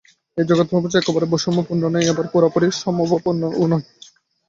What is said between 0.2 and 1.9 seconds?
এই জগৎপ্রপঞ্চ একেবারে বৈষম্যে পূর্ণ